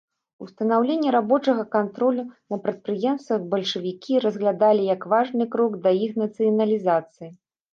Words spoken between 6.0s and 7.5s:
іх нацыяналізацыі.